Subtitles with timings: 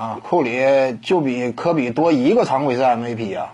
[0.00, 3.52] 啊，库里就比科比多一个常规赛 MVP 啊。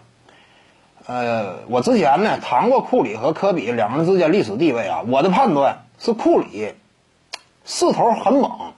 [1.04, 6.74] 呃，我之前呢谈过库里和科比两个人之间历史地位啊，我的判断是库里
[7.64, 8.74] 势头很猛。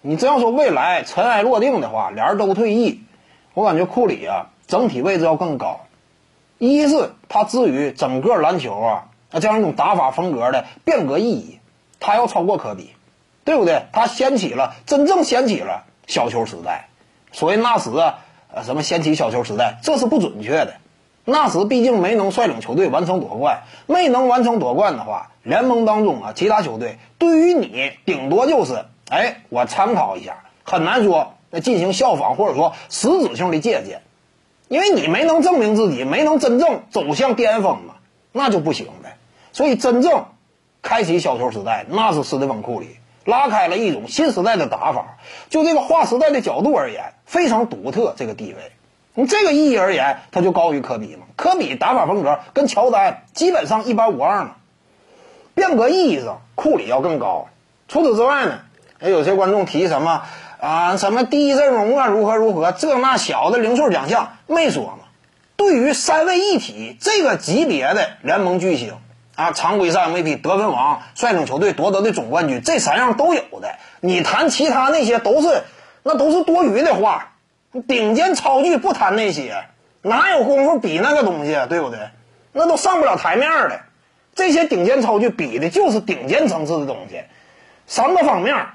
[0.00, 3.02] 你真要说未来尘埃落定的话，俩人都退役，
[3.54, 5.82] 我感觉库里啊整体位置要更高。
[6.58, 11.60] 一是他至于整个篮球啊，啊这样一种打法风格的变革意义，
[12.00, 12.90] 他要超过科比，
[13.44, 13.84] 对不对？
[13.92, 16.88] 他掀起了真正掀起了小球时代。
[17.32, 18.20] 所谓那时啊，
[18.54, 20.74] 呃什么掀起小球时代，这是不准确的。
[21.24, 34.02] 那时毕竟没能率领球队完成夺冠，没能完成夺冠的话，联盟当中啊其他球队对于你顶多就是哎我参考一下，很难说那进行效仿或者说实质性的借鉴。
[34.68, 37.96] 因为你没能证明自己，没能真正走向巅峰嘛，
[38.32, 39.18] 那就不行呗。
[39.52, 40.24] 所以真正
[40.80, 45.18] 开启小球时代，那是斯蒂芬·库里拉开了一种新时代的打法。
[45.50, 48.72] 就这个划时代的角度而言，非常独特这个地位。
[49.14, 51.26] 从这个意义而言，他就高于科比嘛。
[51.36, 54.56] 科比打法风格跟乔丹基本上一般无二嘛。
[55.54, 57.48] 变革意义上，库里要更高。
[57.88, 58.60] 除此之外呢，
[59.00, 60.22] 哎，有些观众提什么？
[60.60, 62.72] 啊，什么第一阵容啊，如何如何？
[62.72, 65.00] 这那小的零碎奖项没说嘛。
[65.56, 68.94] 对于三位一体这个级别的联盟巨星
[69.34, 73.76] 啊，常规赛 MVP、得分王、率领球队夺得的总冠军，这三样都有的。
[74.00, 75.62] 你谈其他那些都是
[76.02, 77.28] 那都是多余的话。
[77.88, 79.64] 顶尖超巨不谈那些，
[80.02, 82.10] 哪有功夫比那个东西，对不对？
[82.52, 83.80] 那都上不了台面的。
[84.34, 87.22] 这些顶尖超巨比的就是顶尖层次的东西，
[87.86, 88.66] 三个方面。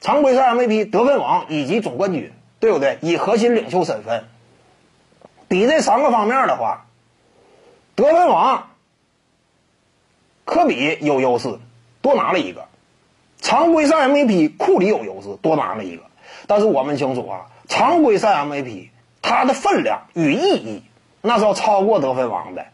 [0.00, 2.98] 常规赛 MVP、得分王以及总冠军，对不对？
[3.00, 4.24] 以核心领袖身份
[5.48, 6.86] 比这三个方面的话，
[7.94, 8.68] 得分王
[10.44, 11.58] 科比有优势，
[12.02, 12.62] 多拿了一个；
[13.40, 16.02] 常规赛 MVP 库里有优势，多拿了一个。
[16.46, 18.88] 但是我们清楚啊，常规赛 MVP
[19.22, 20.82] 它的分量与意义，
[21.22, 22.66] 那是要超过得分王的，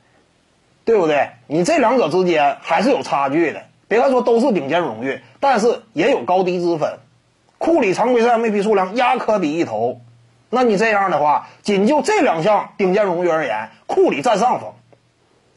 [0.85, 1.31] 对不对？
[1.47, 3.63] 你这两者之间还是有差距的。
[3.87, 6.99] 别看说都是顶尖荣誉，但是也有高低之分。
[7.59, 10.01] 库里常规赛 MVP 数量压科比一头，
[10.49, 14.73] 那你这样的话，仅就这两项顶尖荣誉而言，库里占上风。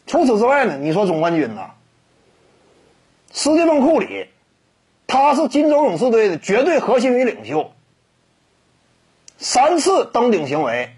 [0.05, 1.71] 除此之外呢，你说总冠军呢？
[3.33, 4.29] 斯蒂芬·库里，
[5.07, 7.73] 他是金州勇士队的绝对核心与领袖，
[9.39, 10.95] 三次登顶行为，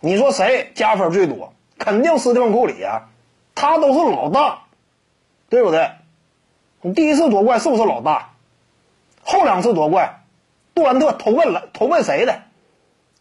[0.00, 1.52] 你说谁加分最多？
[1.78, 3.10] 肯定斯蒂芬·库里啊，
[3.54, 4.62] 他都是老大，
[5.50, 5.90] 对不对？
[6.80, 8.30] 你第一次夺冠是不是老大？
[9.22, 10.24] 后两次夺冠，
[10.74, 12.42] 杜兰特投奔了投奔谁的？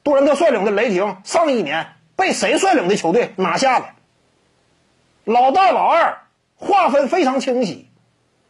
[0.01, 3.96] 杜兰特率领的雷霆上一年被谁率领的球队拿下了？
[5.25, 6.21] 老大老二
[6.62, 7.90] 划分非常清晰，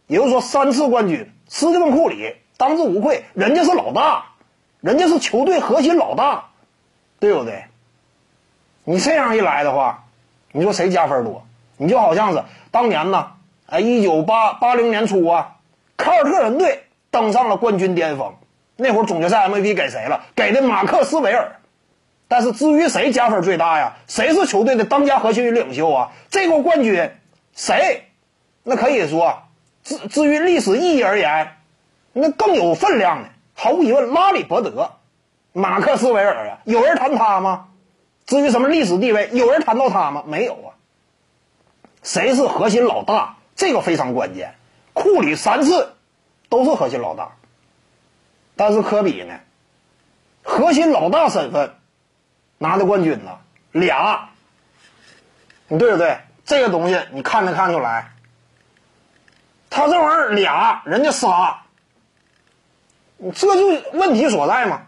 [0.06, 4.26] 也就是说三次冠军，斯蒂芬库里当之无愧，人家是老大，
[4.80, 6.50] 人家是球队核心老大，
[7.20, 7.64] 对不对？
[8.84, 10.04] 你这样一来的话，
[10.52, 11.44] 你说谁加分多？
[11.78, 13.32] 你就好像是当年呢，
[13.66, 15.56] 哎，一九八八零年初啊，
[15.98, 16.84] 凯尔特人队。
[17.14, 18.36] 登上了冠军巅峰，
[18.78, 20.24] 那会儿总决赛 MVP 给谁了？
[20.34, 21.58] 给的马克斯韦尔。
[22.30, 23.98] 但是至于谁加分最大呀？
[24.08, 26.12] 谁是球队的当家核心与领袖啊？
[26.30, 27.12] 这个冠军
[27.56, 28.12] 谁？
[28.64, 29.44] 那可以说，
[29.84, 31.58] 至至于历史意义而言，
[32.14, 34.92] 那更有分量的，毫无疑问，拉里伯德、
[35.54, 37.68] 马克思韦尔啊，有人谈他吗？
[38.26, 40.24] 至于什么历史地位，有人谈到他吗？
[40.28, 40.76] 没有啊。
[42.04, 43.38] 谁是核心老大？
[43.56, 44.56] 这个非常关键。
[44.94, 45.94] 库里三次。
[46.50, 47.38] 都是核心老大，
[48.58, 49.40] 但是科比呢？
[50.44, 51.76] 核心老大身份
[52.58, 53.38] 拿的冠军呢？
[53.72, 54.32] 俩，
[55.70, 56.18] 你对不对？
[56.52, 58.12] 这个东西你看没看出来？
[59.70, 61.62] 他这玩意儿俩人家仨，
[63.34, 64.82] 这就问题所在嘛。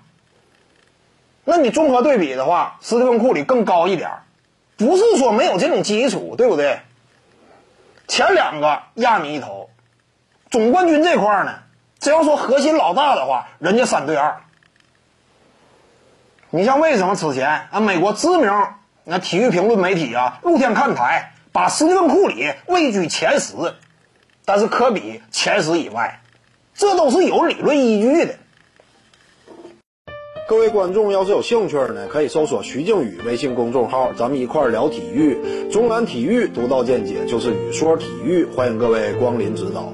[1.45, 4.11] 那你综合对比的话，斯蒂芬库里更高一点
[4.75, 6.81] 不是说没有这种基础，对不对？
[8.09, 9.69] 前两个压你一头。
[10.51, 11.59] 总冠军这块呢，
[12.01, 14.41] 只要说核心老大的话，人家三对二。
[16.49, 18.51] 你像为什么此前啊，美国知名
[19.05, 23.53] 那体育评论媒体啊，露天看台把斯蒂芬库里位居前十，
[24.43, 26.19] 但是科比前十以外，
[26.73, 28.35] 这都是有理论依据的。
[30.49, 39.93] 各位观众要是有兴趣呢，可以搜索徐静宇微信公众号，咱们一块儿聊体育，中南体育独到见解就是语说体育，欢迎各位光临指导。